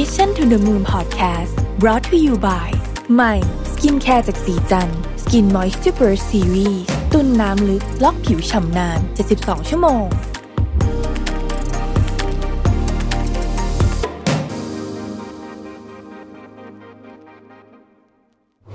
[0.00, 2.68] Mission to the Moon Podcast brought to you by
[3.14, 3.34] ใหม่
[3.72, 4.88] skincare จากศรีจัน
[5.22, 6.82] ทร์ Skin Moist Super Series
[7.12, 8.98] ตุนน้ำลึกล็อกผิวฉ่ำนาน
[9.34, 10.04] 72 ชั่วโมง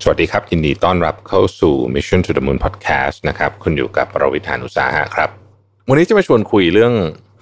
[0.03, 5.29] สวัสดีครับ ยินดีต้อนรับเข้าสู่ Mission to the Moon Podcast นะครับ คุณอยู่กับรวิศ หาญอุตสาหะครับ
[5.89, 6.93] วันนี้จะมาชวนคุยเรื่อง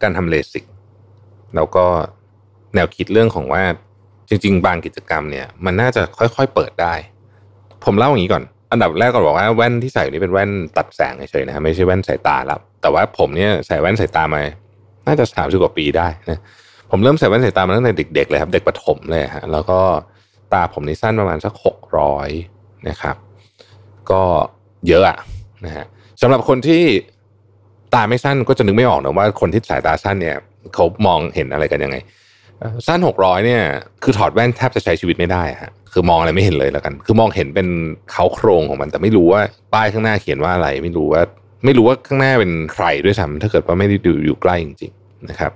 [0.03, 0.63] การทำเลสิก
[1.55, 1.85] แล้วก็
[2.75, 3.63] แนวคิดเรื่องของว่า
[4.29, 6.93] จริง ๆ บางกิจกรรมเนี่ย มันน่าจะค่อยๆเปิดได้
[7.85, 14.41] ผมเล่าอย่างนี้ก่อน อันดับแรกก่อนบอกว่าแว่นที่ใส่นี่เป็นแว่นตัดแสงเฉยๆนะฮะไม่ใช่แว่นสายตาแล้วแต่ว่าผมเนี่ยใส่แว่นสายตามา
[15.07, 16.39] น่าจะสามสิบกว่าปีได้นะ
[16.91, 19.79] ผมเริ่มใส่แว่นสายตามาตั้งแต่เด็กๆเลยครับ เด็กประถมเลยฮะแล้วก็
[20.53, 22.29] ตาผมนี่สั้นประมาณสักหกร้อย
[22.89, 23.15] นะครับ
[24.11, 24.23] ก็
[24.87, 25.17] เยอะอะ
[25.65, 25.85] นะฮะ
[26.21, 26.83] สำหรับคนที่
[27.93, 30.37] ตาไม่สั้นก็จะนึกไม่ออกนะว่าคนที่สายตาสั้นเนี่ย
[30.73, 31.97] เขามองเห็นอะไรกันยังไง
[32.87, 33.63] สั้นหกร้อยเนี่ย
[34.03, 37.67] คือถอดแว่นแทบจะใช้ชีวิตไม่ได้ฮะคือมองอะไรไม่เห็นเลยแล้วกัน คือมองเห็นเป็น
[38.11, 39.41] เขาโครงของมัน แต่ไม่รู้ว่า
[39.73, 41.21] ป้ายข้างหน้าเขียนว่าอะไร ไม่รู้ว่า
[41.65, 45.51] ไม่รู้ว่าข้างหน้าเป็นใครด้วยซ้ำถ้าเกิดว่าไม่ได้ดูอยู่ใกล้จริงๆนะครับ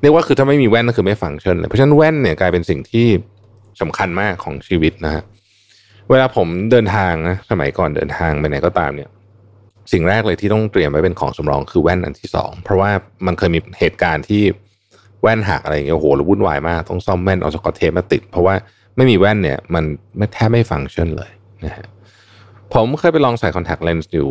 [0.00, 3.06] เรียกว่าคือถ้าไม่มีแว่นก็คือไม่ฟังก์ชันเลยเพราะฉะนั้นแว่นเนี่ยกลายเป็นสิ่งที่
[3.80, 5.22] สำคัญมากของชีวิตนะฮะ
[6.10, 9.10] เวลาผมเดินทางนะสมัยก่อนเดินทางไปไหนก็ตามเนี่ย
[9.92, 12.90] สิ่งแรกเลยที่ต้องเตรียมไว้เป็นของสำรองคือแว่นอันที่สองเพราะว่า
[13.26, 14.42] มันเคยมีเหตุการณ์ที่
[15.22, 18.54] แว่นหักอะไรเงี้ยโหแล้ววุ่นวายมาก ต้องซ่อมแว่นเอาสกอตเทปมาติด เพราะว่า
[18.96, 19.84] ไม่มีแว่นเนี่ย มัน
[20.16, 21.30] ไม่แทบไม่ฟังก์ชันเลย
[21.64, 21.86] นะฮะ
[22.72, 24.28] ผมเคยไปลองใส่คอนแทคเลนส์อยู่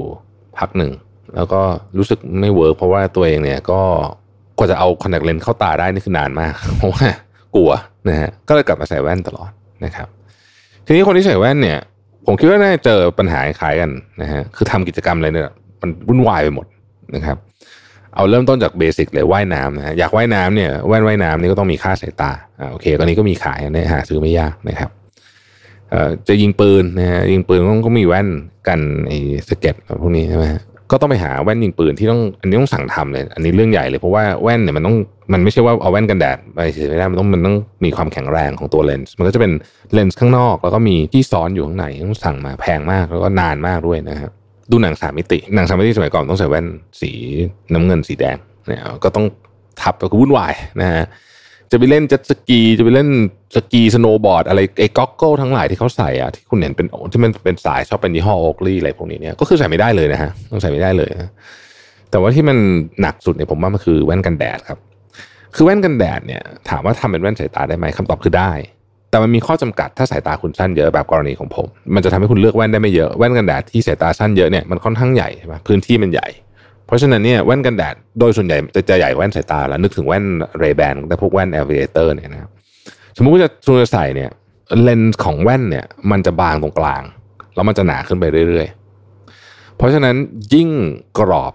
[0.58, 0.92] พักหนึ่ง
[1.36, 1.62] แล้วก็
[1.98, 3.82] รู้สึกไม่ work เพราะว่าตัวเองเนี่ยก็
[4.58, 7.06] กว่าจะเอาคอนแทคเลนส์เข้าตาได้นี่คือนานมากเพราะว่า
[7.56, 7.72] กลัว
[8.10, 9.52] นะฮะก็เลยกลับมาใส่แว่นตลอด
[9.86, 10.08] นะครับ
[10.86, 11.80] ทีนี้คนที่ใส่แว่นเนี่ย
[12.26, 16.66] ผมคิดว่าน่าจะเจอปัญหาคล้ายกันนะฮะคือทำกิจกรรมอะไรเนี่ยมันวุ่นวายไปหมด
[17.16, 17.38] นะครับ
[18.16, 24.90] เอาเริ่มต้นจากเบสิกเลยว่ายน้ำนะอยากว่ายน้ำเนี่ยแว่นว่ายน้ำนี่ก็ต้องมีค่าสายตาอ่าโอเค ตอนนี้ก็มีขายนะหาซื้อไม่ยากนะครับ
[25.90, 28.28] เอ่อจะยิงปืนนะฮะยิงปืนต้องก็มีแว่น
[28.68, 30.46] กันไอ้สเก็ตพวกนี้ใช่ไหม
[30.92, 34.96] ก็ต้องไปหาแว่นยิงปืนที่ต้องอันนี้ต้องสั่งทำเลย อันนี้เรื่องใหญ่เลยเพราะว่าแว่นเนี่ยมันต้อง
[35.34, 37.56] มันไม่ใช่ว่าเอาแว่นกันแดดไปเฉยไม่ได้มันต้องมันต้อง
[37.86, 39.52] มีความแข็งแรงของตัวเลนส์มันก็จะเป็น
[39.94, 44.32] เลนส์ข้างนอก แล้วก็มีที่ซ้อนอยู่ข้างในต้องสั่งมาแพงมากแล้วก็นานมากด้วยนะครับ
[44.72, 46.66] ดูหนังสามมิติ หนังสามมิติสมัยก่อนต้องใส่แว่น
[47.02, 47.12] สี
[47.74, 48.38] น้ำเงินสีแดง
[48.68, 49.26] เนี่ยก็ต้อง
[49.82, 51.04] ทับก็วุ่นวายนะฮะ
[51.72, 53.10] จะไปเล่นเจ็ตสกีจะไปเล่น
[53.56, 61.32] สกีสโนว์บอร์ดอะไรไอ้ goggle ทั้งหลายที่เขาใส่อะที่คุณเห็นเป็นที่มันเป็นสายชอบเป็นยี่ห้อโอ k ลีอะไรพวกนี้เนี่ยก็คือใส่ไม่ได้เลยนะฮะต้องใส่ไม่ได้เลยนะ
[62.12, 62.58] แต่ว่าที่มัน
[63.02, 64.80] หนักสุดเนี่ยผมว่ามันคือแว่นกันแดดครับ
[65.56, 68.52] คือแว่นกันแดดเนี่ย ถามว่าทำเป็นแว่นสายตาได้ไหมคำตอบคือได้
[69.12, 76.28] แต่มันมีข้อจำกัดถ้าสายตาคุณสั้นเยอะแบบกรณีของผม มันจะทำให้คุณเลือกแว่นได้ไม่เยอะแว่นกันแดดที่สายตาสั้นเยอะเนี่ยมันค่อนข้างใหญ่ใช่ไหมพื้นที่มันใหญ่
[76.86, 80.24] เพราะฉะนั้นเนี่ยแว่นกันแดดโดยส่วนใหญ่จะจะใหญ่แว่นสายตาแล้วนึกถึงแว่น
[80.60, 82.52] เรแบนแต่พวกแว่นแอ v เ a เตอร์เนี่ยนะครับ
[83.18, 84.30] สมมุติว่าจะคุณจะใส่เนี่ย
[84.82, 87.04] เลนส์ของแว่นเนี่ยมันจะบางตรงกลาง
[87.56, 90.16] แล้วมันจะหนาขึ้นไปเรื่อยๆ เพราะฉะนั้น
[90.54, 90.70] ยิ่ง
[91.20, 91.54] กรอบ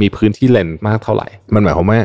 [0.00, 2.00] มีพื้นที่เลนส์มากเท่าไหร่ มันหมายความว่า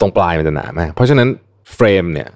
[0.00, 1.28] ตรงปลายมันจะหนามาก เพราะฉะนั้น
[1.74, 2.28] frame เนี่ย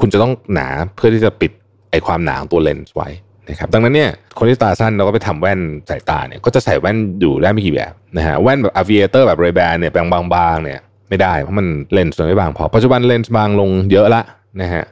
[0.00, 1.50] คุณจะต้องหนาเพื่อที่จะปิด
[1.90, 3.08] ไอความหนาของตัวเลนส์ไว้
[3.48, 10.20] นะครับดังนั้นเนี่ยคนที่ตาสั้นเราก็ไปทำแว่นสายตาเนี่ยก็จะใส่แว่นอยู่ได้ไม่กี่แบบนะฮะแว่นแบบ aviator แบบ Ray-Ban เนี่ยแปลงบา
[10.54, 14.22] งๆเนี่ยไม่ได้เพราะมันเลนส์มันไม่บางพอปัจจุบันเลนส์บางลงเยอะละ
[14.62, 14.84] นะฮะ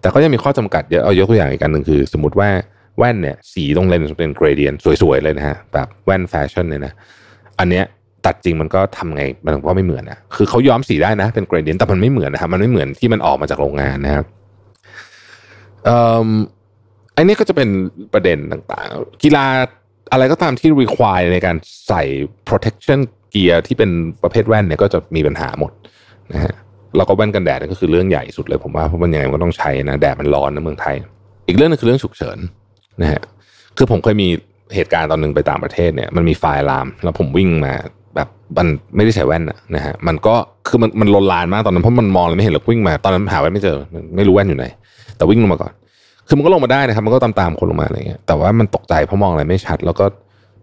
[0.00, 2.48] แต่ก็ยังมีข้อจำกัดเยอะเอายกตัวอย่างอีกอันหนึ่งคือ สมมติว่า
[2.98, 6.92] แว่นเนี่ยสีตรงเลนส์เป็นเกรเดียนสวยๆเลยนะฮะแบบแว่นแฟชั่นเนี่ยนะ
[7.58, 7.84] อันเนี้ย
[8.26, 14.24] ตัดจริงมันก็ทำไงมันก็ไม่เหมือนนะคือเขาย้อมสีได้นะเป็นเกรเดียนแต่มันไม่เหมือนนะครับมันไม่เหมือนที่มันออกมาจากโรงงานนะครับ
[17.16, 17.68] อันนี้ก็จะเป็น
[18.12, 19.46] ประเด็นต่างๆ กีฬา
[20.12, 21.56] อะไรก็ตามที่ require ในการ
[21.88, 22.02] ใส่
[22.48, 23.00] protection
[23.34, 23.90] gear ที่เป็น
[24.22, 25.72] ประเภทแว่นเนี่ยก็จะมีปัญหาหมด
[26.32, 26.54] นะฮะ
[26.96, 30.94] แล้วก็แว่นกันแดดก็คือเรื่องใหญ่สุดเลยผมว่าเพราะมันยังไงมันก็ต้องใช้นะแดดมันร้อนนะเมืองไทย
[31.46, 32.38] อีกเรื่องนึงคือเรื่องฉุกเฉิน
[33.02, 33.22] นะฮะ
[33.76, 34.28] คือผมเคยมี
[34.74, 37.74] เหตุการณ์ตอนหนึ่งไปต่างประเทศเนี่ยมันมีไฟลาม แล้วผมวิ่งมา
[38.14, 38.66] แบบมัน
[38.96, 40.34] ไม่ได้ใส่แว่นนะนะฮะมันก็
[40.68, 43.76] คือมันมันลนลานมากตอนนั้นเพราะมันมองเลยไม่เห็นหรอกวิ่งมาตอนนั้นหาแว่นไม่เจอ
[44.16, 44.66] ไม่รู้แว่นอยู่ไหน
[45.20, 45.72] แต่วิ่งลงมาก่อน
[46.28, 50.04] คือมันก็ลงมาได้นะครับ มันก็ตามตามคนลงมาอะไรเงี้ยแต่ว่ามันตกใจเพราะมองอะไรไม่ชัด แล้วก็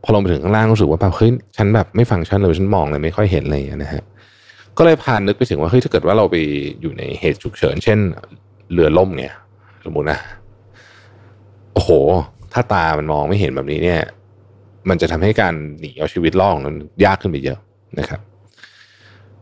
[0.04, 4.04] พอลงไปถึงข้างล่างรู้สึกว่าแบบเฮ้ยฉันแบบไม่ฟังชันเลยฉันมองอะไรไม่ค่อยเห็นอะไรเงี้ยนะฮะ
[4.78, 6.36] ก็เลยพานนึกไปถึงว่าเฮ้ยถ้าเกิดว่าเราไป
[6.82, 8.00] อยู่ในเหตุฉุกเฉิน เช่น
[8.74, 9.34] เรือล่มเนี่ย
[9.86, 10.20] สมมตินะ
[11.74, 11.90] โอ้โห
[12.54, 14.02] ถ้าตามันมองไม่เห็นแบบนี้เนี่ย
[14.90, 16.76] มันจะทำให้การหนีเอาชีวิตรอดของมัน
[17.06, 17.60] ยากขึ้นไปเยอะ
[18.00, 18.20] นะครับ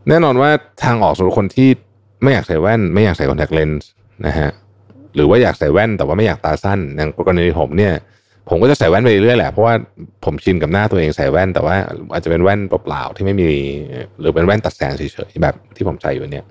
[0.08, 0.50] แน่นอนว่า
[0.84, 1.68] ทางออกสำหรับคนที่
[2.22, 3.88] ไม่อยากใส่แว่น ไม่อยากใส่คอนแทคเลนส์
[4.26, 4.50] นะฮะ
[5.16, 7.92] หรือว่าอยากใส่แว่นแต่ว่าไม่อยากตาสั้นอย่างกรณีผมเนี่ย
[8.48, 9.74] ผมก็จะใส่แว่นไปเรื่อยแหละเพราะว่า
[10.24, 11.76] ผมชินกับหน้าตัวเองใส่แว่น แต่ว่า
[12.12, 13.48] อาจจะเป็นแว่นเปล่าๆที่ไม่มี
[14.20, 16.44] หรือเป็นแว่นตัดแสงเฉยๆแบบที่ผมใส่อยู่เนี่ย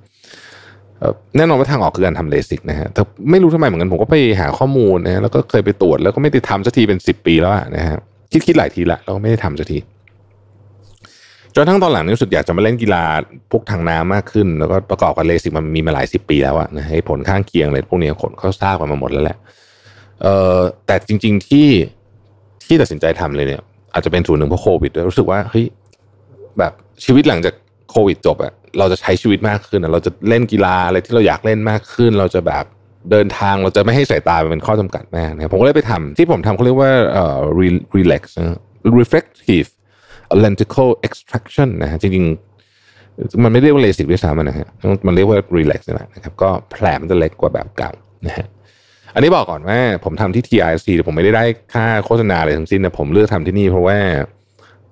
[1.37, 3.01] แน่นอนว่าทางออกคือการทำเลสิกนะฮะแต่
[3.31, 7.97] ไม่รู้ทำไมเหมือนกันผมก็ไปหาข้อมูลนะแล้วก็เคยไปตรวจแล้วก็ไม่ได้ทำสักทีเป็นสิบปีแล้วนะฮะ
[8.31, 9.77] คิดคิดหลายทีละแล้วก็ไม่ได้ทำสักที
[11.55, 13.03] จนทั้งตอนหลังนี่รู้สึกอยากจะมาเล่นกีฬา
[13.51, 19.37] พวกทางน้ำมากขึ้น แล้วก็ประกอบกับเลสิกมันมีมาหลายสิบปีแล้วอะนะให้ผลข้างเคียงอะไรพวกนี้คนเขาทราบกันมาหมดแล้วแหละ
[20.21, 21.67] เออแต่จริง ๆที่
[22.65, 23.61] ที่ตัดสินใจทำเลยเนี่ย
[23.93, 25.65] อาจจะเป็นส่วนหนึ่งเพราะโควิดด้วยรู้สึกว่าเฮ้ย
[26.59, 26.73] แบบ
[27.05, 27.53] ชีวิตหลังจาก
[27.91, 32.65] โควิดจบอะเราจะใช้ชีวิตมากขึ้นเราจะเล่นกีฬาอะไรที่เราอยากเล่นมากขึ้น เราจะแบบ
[33.11, 37.37] เดินทางเราจะไม่ให้สายตาเป็นข้อจำกัดแม่นะผมก็เลยไปทำที่ผมทำเขาเรียกว่าเอ่อ
[37.97, 38.23] relax
[38.99, 39.69] reflective
[40.43, 44.67] lenticle extraction นะฮะจริงๆ มันไม่เรียกว่าเลสิกด้วยซ้ำนะฮะ
[45.07, 47.91] มันเรียกว่า relax นี่แหละนะครับก็แผลมันจะเล็กกว่าแบบเก่า
[48.27, 48.47] นะฮะ
[49.15, 53.97] อันนี้บอกก่อนว่าผมทำที่ TIC แต่ผมไม่ได้ได้ค่าโฆษณาอะไรทั้งสิ้นนะผมเลือกทำที่นี่เพราะว่า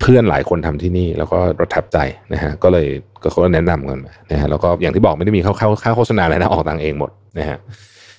[0.02, 1.98] เพื่อนหลายคนทำที่นี่แล้วก็ประทับใจ
[2.34, 2.88] นะฮะก็เลย
[3.24, 4.00] ก็เขาแนะนำกัน
[4.32, 5.54] นะฮะแล้วก็อย่างที่บอกไม่ได้มีค่า
[5.84, 7.58] ค่าโฆษณาอะไรนะออกตังเองหมดนะฮะ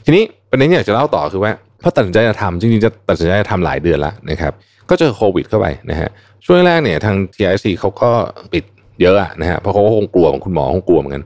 [0.04, 1.52] ทีนี้ประเด็นที่อยากจะเล่าต่อคือว่า
[1.84, 4.52] พอตัดสินใจจะทำจริงๆจะตัดสินใจจะทำหลายเดือนแล้วนะครับ
[4.90, 6.08] ก็เจอโควิดเข้าไปนะฮะ
[6.44, 8.10] ช่วงแรกเนี่ยทาง TIC เขาก็
[8.52, 8.64] ปิด
[9.00, 11.24] เยอะนะฮะเพราะเขาคงกลัวคุณหมอคงกลัวเหมือนกัน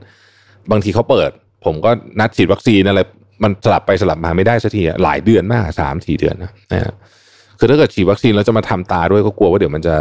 [0.71, 1.29] บางทีเขาเปิด
[1.65, 2.99] ผมก็นัดฉีดวัคซีนอะไร
[3.43, 6.93] มันสลับไปสลับมาไม่ได้สักทีหลายเดือนมากสามสี่เดือนนะนะฮะ
[7.59, 9.95] คือถ้าเกิดฉีดวัคซีนแล้วจะมาทำตาด้วยก็กลัวว่าเดี๋ยวมันจะ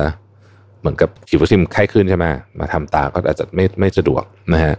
[0.80, 2.24] เหมือนกับฉีดวัคซีนไข้ขึ้นใช่ไหม
[2.60, 4.22] มาทำตาก็อาจจะไม่ไม่สะดวก
[4.54, 4.74] นะฮะ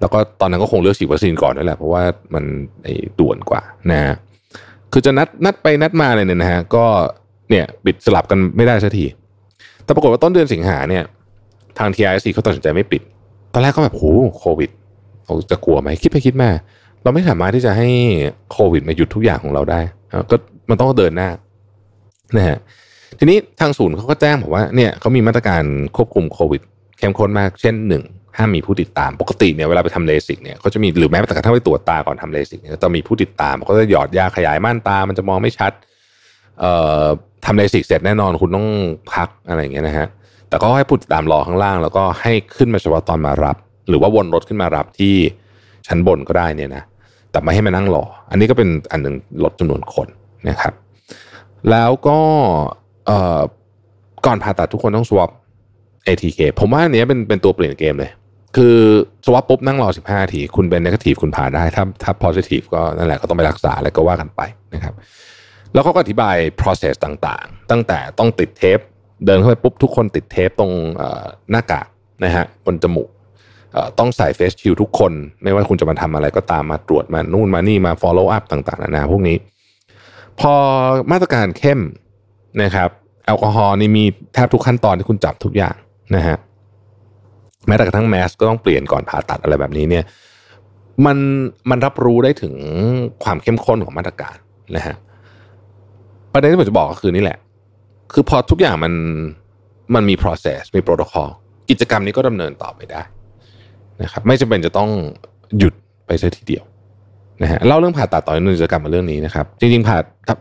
[0.00, 2.02] แล้วก็ตอนนั้นก็คงเลือกฉีดวัคซีนก่อนนั่นแหละเพราะว่า
[2.34, 2.44] มัน
[2.84, 4.14] ไอ้ด่วนกว่านะฮะ
[4.96, 6.84] คือจะนัดนัดไปนัดมาเลยเนี่ยนะฮะก็
[7.50, 9.04] เนี่ยบิดสลับกันไม่ได้สักที
[9.84, 11.04] แต่ปรากฏว่าต้นเดือนสิงหาเนี่ย
[11.78, 13.02] ทาง TRSC เขาตัดสินใจไม่ปิด
[13.52, 14.04] ตอนแรกก็แบบโห
[14.38, 14.70] โควิด
[15.24, 16.50] เราจะกลัวไหมคิดไปคิดมา
[17.02, 17.88] เราไม่สามารถที่จะให้
[18.52, 19.80] โควิดมาหยุดทุกอย่างของเราได้
[20.30, 20.36] ก็
[20.70, 21.28] มันต้องเดินหน้า
[22.36, 22.58] นะฮะ
[23.18, 25.62] ทีนี้ทางศูนย์เขาก็แจ้งบอกว่าเนี่ยเขามีมาตรการ
[25.96, 26.62] ควบคุมโควิด
[26.98, 28.02] เข้มข้นมากเช่นหนึ่ง
[28.38, 35.72] ห้ามมีผู้ติดตาม ปกติเนี่ยเวลาไปทำเลสิกเนี่ยเขาจะมีหรือแม้แต่กระทั่งไปตรวจตาก่อนทำเลสิกเนี่ยจะมีผู้ติดตามเขาจะหยอดยาขยายม่านตา มันจะมองไม่ชัด
[36.60, 36.72] เอ่
[37.02, 37.04] อ
[37.46, 38.66] ทำเลสิกเสร็จแน่นอนคุณต้อง
[39.12, 40.06] พักอะไรอย่างเงี้ยนะฮะ
[40.48, 43.56] แต่ก็ให้ผู้ติดตามรอข้างล่าง แล้วก็ให้ขึ้นมาเฉพาะตอนมารับ
[43.88, 45.14] หรือว่าวนรถขึ้นมารับที่
[45.86, 46.82] ชั้นบนก็ได้เนี่ยนะ
[47.30, 49.14] แต่ไม่ให้มานั่งรอ อันนี้ก็เป็นอันหนึ่ง
[49.44, 50.08] ลดจำนวนคน
[50.48, 50.72] นะครับ
[51.70, 52.18] แล้วก็
[54.26, 55.30] ก่อนผ่าตัดทุกคนต้องสวอป
[56.06, 58.10] ATK ผมว่าอันนี้เป็นเป็นตัวเปลี่ยนเกมเลย
[58.56, 58.78] คือ
[59.24, 64.40] สวอปปุ๊บนั่งรอ 15นาที คุณเป็นนกาทีฟคุณผ่านได้ ถ้าถ้า positive ก็นั่นแหละก็ต้องไปรักษาแล้วก็ว่ากันไป
[64.74, 64.94] นะครับ
[65.72, 68.78] แล้วเขาก็อธิบาย process ต่างๆ ตั้งแต่ต้องติดเทป
[69.26, 70.72] เดินเข้าไปปุ๊บทุกคนติดเทปตรง
[71.50, 71.86] หน้ากาก
[72.24, 73.08] นะฮะบนจมูก
[73.98, 75.12] ต้องใส่เฟสชิลทุกคน
[75.42, 79.36] ไม่ว่าคุณจะมาทำอะไรก็ตามมาตรวจมานู่นมานี่มา follow up ต่างๆนานาพวกนี้
[80.40, 80.54] พอ
[81.12, 81.80] มาตรการเข้ม
[82.62, 82.90] นะครับ
[83.24, 84.04] แอลกอฮอล์นี่มี
[84.34, 85.76] แทบทุกขั้นตอนที่คุณจับทุกอย่าง
[86.16, 86.36] นะฮะ
[87.66, 90.04] แม้แต่กระทั่งแมสก็ต้องเปลี่ยนก่อนผ่าตัดอะไรแบบนี้เนี่ย
[91.06, 91.18] มัน
[91.70, 92.54] มันรับรู้ได้ถึง
[93.24, 94.36] ความเข้มข้นของมาตรการ
[94.76, 94.96] นะฮะ
[96.32, 97.38] ประเด็นที่ผมจะบอกก็คือนี่แหละ
[98.12, 98.92] คือพอทุกอย่างมัน
[99.94, 101.28] มันมี process มี protocol
[101.70, 103.02] กิจกรรมนี้ก็ดำเนินต่อไปได้
[104.02, 104.90] นะครับไม่จำเป็นจะต้อง
[105.58, 105.74] หยุด
[106.06, 106.64] ไปซะทีเดียว
[107.42, 109.96] นะฮะเล่าเรื่องผ่าตัดต่อเนื่องจกลับมาเรื่องนี้นะครับ จริงๆผ่า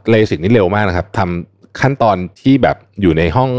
[0.10, 3.52] เลสิกนี่เร็วมากนะครับทำขั้นตอนที่แบบอยู่ในห้อง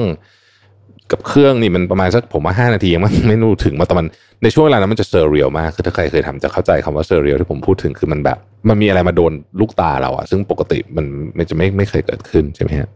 [1.15, 4.07] กับเครื่องนี่มันประมาณสักผมว่าห้านาทียังไม่ไม่รู้ถึงมาแต่มัน
[4.43, 8.39] ในช่วงเวลานั้นมันจะ surreal มากคือถ้าใครเคยทำจะเข้าใจคำว่า surreal ที่ผมพูดถึงคือมันแบบ
[8.69, 11.07] มันมีอะไรมาโดนลูกตาเราอะซึ่งปกติมัน
[11.39, 12.89] มันจะไม่ไม่เคยเกิดขึ้นใช่ไหมฮะ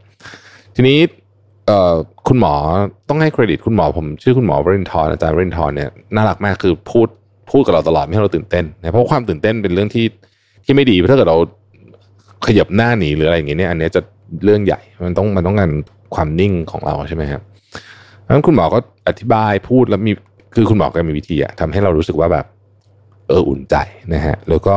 [0.74, 0.98] ทีนี้
[1.66, 1.94] เอ่อ
[2.28, 2.54] คุณหมอ
[3.08, 7.08] ต้องให้เครดิตคุณหมอผมชื่อคุณหมอวรินทร์อาจารย์วรินทร์เนี่ยน่ารักมากคือพูด
[7.50, 10.06] พูดกับเราตลอดไม่ให้เราตื่นเต้นนะเพราะความตื่นเต้นเป็นเรื่องที่
[10.64, 11.38] ที่ไม่ดีถ้าเกิดเรา
[12.46, 14.00] ขยับหน้าหนีหรืออะไรอย่างเงี้ยอันนี้จะ
[14.44, 15.70] เรื่องใหญ่มันต้องมันต้องการ
[16.14, 17.42] ความนิ่งของเราใช่ไหมครับ
[18.34, 20.12] นั้นคุณหมอก็อธิบายพูดแล้วมี
[20.54, 22.46] คือคุณหมอก็มีวิธีอะทำให้เรารู้สึกว่าแบบ
[23.28, 23.76] เอออุ่นใจ
[24.14, 24.76] นะฮะ แล้วก็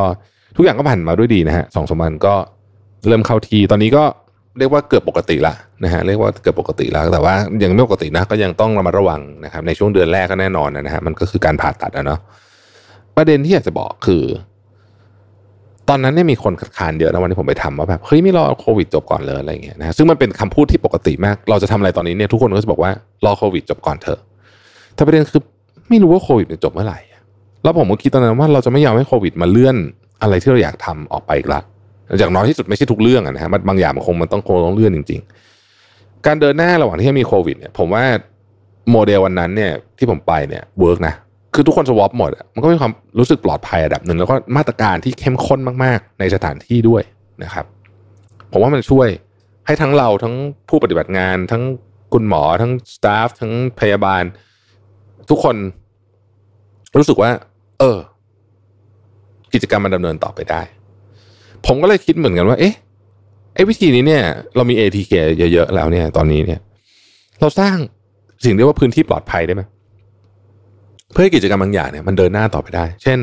[0.55, 2.36] ทุกอย่างก็ผ่านมาด้วยดีนะฮะสองสามวันก็
[3.08, 4.03] เริ่มเข้าทีตอนนี้ก็
[4.58, 5.53] เรียกว่าเกือบปกติละ
[5.84, 12.20] นะฮะเรียกว่าเกือบปกติแล้วแต่ว่ายังไม่ปกตินะก็ยังต้องระมัดระวังนะครับ ในช่วงเดือนแรกก็แน่นอนนะฮะมันก็คือการผ่าตัดนะเนาะ
[13.17, 14.24] ประเด็นที่อยากจะบอกคือ
[15.91, 22.91] ตอนนั้นเนี่ยมีคนคัดค้านเยอะนะวันที่ผมไปทำว่าแบบเฮ้ยไม่รอโควิดจบก่อนเลยอะไรเงี้ยนะซึ่งมันเป็นคำพูดที่ปกติมาก เราจะทำอะไรตอนนี้เนี่ยทุกคนก็จะบอกว่า
[23.25, 24.19] รอโควิดจบก่อนเถอะ
[24.95, 25.41] แต่ประเด็นคือ
[25.89, 27.00] ไม่รู้ว่าโควิดจะจบเมื่อไหร่
[27.63, 29.75] แล้วผมก็คิดตอนนั้นว่าเราจะไม่ยอมให้โควิดมาเลื่อน
[30.21, 31.62] อะไรที่เราอยากทำออกไปอีกละ
[32.19, 35.21] อย่างน้อยที่สุดไม่ใช่ทุกเรื่องนะฮะบางอย่างมันคงมันต้องคงต้องเลื่อนจริง
[35.74, 38.03] ๆ การเดินหน้าระหว่างที่มีโควิดเนี่ยผมว่า
[38.91, 41.13] โมเดลวันนั้นเนี่ยที่ผมไปเนี่ย work นะ
[41.53, 47.03] คือทุกคน swab หมดมันก็มีความรู้สึกปลอดภัยระดับหนึ่งแล้วก็มาตรการที่เข้มข้นมากๆ ในสถานที่ด้วย
[47.43, 47.65] นะครับ
[48.51, 49.08] ผมว่ามันช่วย
[49.65, 50.36] ให้ทั้งเราทั้ง
[50.70, 51.63] ผู้ปฏิบัติงาน ทั้ง
[52.13, 54.24] คุณหมอทั้งสตาฟทั้งพยาบาล
[55.29, 55.55] ทุกคน
[56.98, 57.31] รู้สึกว่า
[57.79, 57.98] เออ
[59.53, 60.62] กิจกรรมมันดำเนินต่อไปได้
[61.65, 62.75] ผมก็เลยคิดเหมือนกันว่า เอ๊ะ
[63.55, 64.24] ไอ้วิธีนี้เนี่ย
[64.55, 65.12] เรามี ATK
[65.53, 66.60] เยอะๆแล้วเนี่ย ตอนนี้เนี่ย
[67.39, 67.75] เราสร้าง
[68.43, 69.62] สิ่งเรียกว่าพื้นที่ปลอดภัยได้ไหม
[71.12, 73.20] เพื่อให้กิจกรรมบางอย่างเนี่ยมันเดินหน้าต่อไปได้ เช่น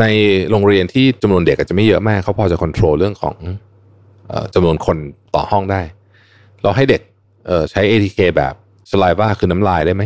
[0.00, 0.04] ใน
[0.50, 3.34] โรงเรียนที่จำนวนเด็กอาจจะไม่เยอะมากเขาพอจะควบคุมเรื่องของ
[4.54, 4.96] จำนวนคน
[5.34, 5.80] ต่อห้องได้
[6.62, 7.02] เราให้เด็ก
[7.70, 8.54] ใช้ ATK แบบ
[8.90, 10.02] สไลว่าคือน้ำลายได้ไหม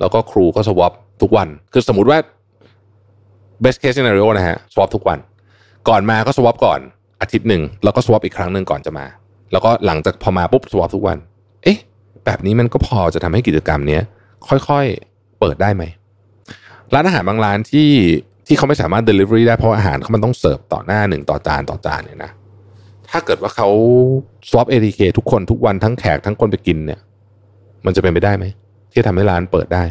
[0.00, 2.18] แล้วก็ครูก็สวอปทุกวัน คือสมมติว่า
[3.62, 5.18] best case scenario นะฮะสวอปทุกวัน
[5.88, 6.80] ก่อนมาก็สวอปก่อน
[7.20, 9.06] อาทิตย์หนึ่งแล้วก็สวอปอีกครั้งหนึ่งก่อนจะมา
[9.52, 11.18] แล้วก็หลังจากพอมาปุ๊บสวอปทุกวัน
[11.62, 11.78] เอ๊ะ
[12.24, 14.02] แบบนี้มันก็พอจะทำให้กิจกรรมเนี้ย
[14.48, 15.84] ค่อยๆเปิดได้ไหม
[16.94, 17.90] ร้านอาหารบางร้านที่
[18.46, 22.30] ที่เขาไม่สามารถ delivery ได้เพราะอาหารเขามันต้องเสิร์ฟต่อหน้าหนึ่งต่อจานต่อจานเนี่ยนะ
[23.10, 23.68] ถ้าเกิดว่าเขา
[24.50, 27.00] swap ATK ทุกคนทุกวันทั้งแขกทั้งคนไปกินเนี่ย
[27.86, 28.44] มันจะเป็นไปได้ไหม
[28.92, 29.84] ที่ทำให้ร้านเปิดได้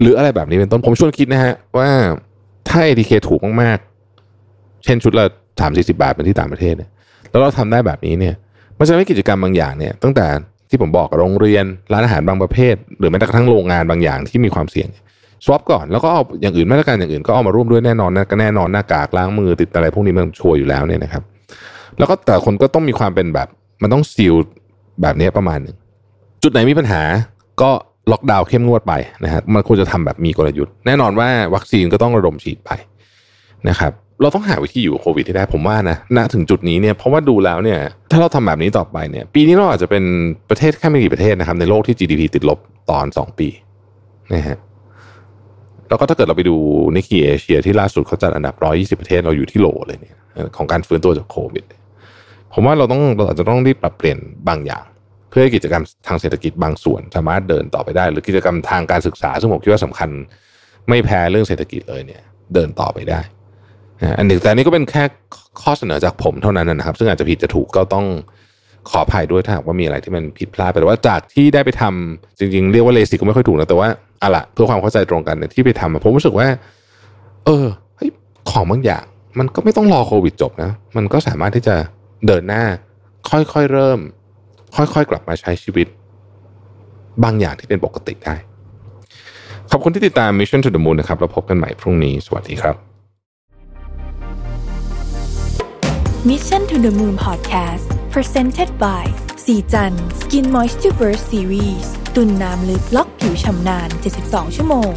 [0.00, 1.88] หรืออะไรแบบนี้เป็นต้นผมชวนคิดนะฮะ ว่า
[2.68, 5.24] ถ้า ATK ถูกมากๆ เช่นชุดละ
[5.60, 6.90] สามสี่สิบาทเป็นที่ต่างประเทศเนี่ย
[7.30, 8.34] แล้วเราทำได้แบบนี้เนี่ย
[8.78, 10.26] มันจะไม่กิจกรรมบางอย่างเนี่ย ตั้งแต่
[10.70, 14.88] ที่ผมบอกโรงเรียนร้านอาหารบางประเภท หรือแม้กระทั่งโรงงานบางอย่างที่มีความเสี่ยง
[15.44, 21.22] สวอปก่อนแล้วก็เอาอย่างอื่นมาตรการอย่างอื่นก็เอามาร่วมด้วยแน่นอนนะก็แน่นอนหน้ากากล้างมือติดอะไรพวกนี้มันชัวร์อยู่แล้วเนี่ยนะครับ
[21.98, 23.48] แล้วก็แต่คนก็ต้องมีความเป็นแบบ
[23.82, 24.34] มันต้องซีล
[25.02, 25.76] แบบนี้ประมาณหนึ่ง
[26.42, 27.02] จุดไหนมีปัญหา
[27.62, 27.70] ก็
[28.12, 28.94] ล็อกดาวน์เข้มงวดไป
[29.24, 32.70] นะฮะมันควรจะทำแบบมีกลยุทธ์ แน่นอนว่าวัคซีนก็ต้องระดมฉีดไป
[33.68, 37.78] นะครับเราต้องหาวิธีอยู่โควิดที่ได้ผมว่านะณถึงจุดนี้เนี่ยเพราะว่าดูแล้วเนี่ย
[38.10, 40.04] ถ้าเราทำแบบนี้ต่อไปเนี่ยปีนี้เราอาจจะเป็น
[40.50, 42.58] ประเทศแค่ไม่กี่ประเทศนะครับในโลกที่ GDP ติดลบ
[42.90, 43.48] ตอนสองปี
[44.34, 44.58] นะฮะ
[45.92, 46.56] แล้วก็ถ้าเกิดเราไปดู
[46.96, 48.54] นิกเกเอเชียที่ล่าสุดเขาจัดอันดับ
[48.96, 50.16] 120ประเทศเราอยู่ที่โหลเลยเนี่ย
[50.56, 51.64] ของการฟื้นตัวจากโควิด
[52.52, 54.18] ผมว่าเราต้องเราอาจจะต้องรีบปรับเปลี่ยน
[54.48, 54.84] บางอย่าง
[55.30, 60.10] เพื่อให้กิจกรรมทางเศรษฐกิจบางส่วน สามารถเดินต่อไปได้ หรือกิจกรรมทางการศึกษา ซึ่งผมคิดว่าสำคัญ
[60.88, 62.22] ไม่แพ้เรื่องเศรษฐกิจเลยเนี่ย
[62.54, 63.20] เดินต่อไปได้
[64.18, 65.04] อันนี้แต่นี้ก็เป็นแค่
[65.62, 68.06] ข้อเสนอจากผมเท่านั้นนะครับ ซึ่งอาจจะผิดจะถูกก็ต้อง
[68.90, 73.88] ขออภัยด้วยถ้าหากว่ามีอะไรที่มันผิดพลาดไปแต่ว่าจากที่ได้ไปทำจริง ๆ เรียกว่าเลสิกก็ไม่ค่อยถูกนะแต่ว่า
[74.22, 76.46] อะละเพื่อความเข้าใจตรงกันเนี่ยที่ไปทำผมรู้สึกว่า
[77.44, 78.10] เออเฮ้ย
[78.50, 79.04] ของบางอย่าง
[79.38, 81.76] มันก็ไม่ต้องรอโควิดจบนะ มันก็สามารถที่จะ
[82.26, 82.64] เดินหน้า
[83.30, 83.98] ค่อยๆเริ่ม
[84.76, 85.86] ค่อยๆกลับมาใช้ชีวิต
[87.24, 88.34] บางอย่างที่เป็นปกติได้
[89.70, 92.76] ขอบคุณที่ติดตาม Mission to the Moon นะครับแล้วพบกันใหม่พรุ่งนี้ สวัสดีครับ
[96.28, 99.04] Mission to the Moon Podcast Presented by
[99.44, 103.88] สีจัน Skin Moisture Burst Series ตุ่นน้ำลึกล็อกผิวชำนาน
[104.22, 104.92] 72 ชั่วโมง